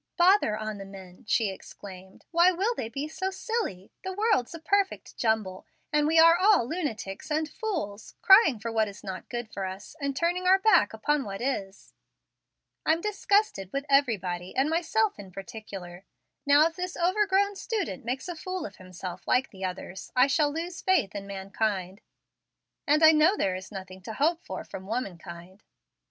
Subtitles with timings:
[0.17, 2.25] "Bother on the men," she exclaimed.
[2.31, 3.91] "Why will they be so silly!
[4.03, 8.87] The world's a perfect jumble, and we are all lunatics and fools, crying for what
[8.87, 11.93] is not good for us, and turning our backs upon what is.
[12.83, 16.03] I'm disgusted with everybody, and myself in particular.
[16.47, 20.51] Now if this overgrown student makes a fool of himself, like the others, I shall
[20.51, 22.01] lose faith in mankind,
[22.87, 25.61] and I know there is nothing to hope from woman kind."